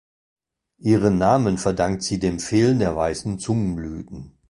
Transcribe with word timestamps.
Ihren 0.79 1.19
Namen 1.19 1.59
verdankt 1.59 2.01
sie 2.01 2.17
dem 2.17 2.39
Fehlen 2.39 2.79
der 2.79 2.95
weißen 2.95 3.37
Zungenblüten. 3.37 4.33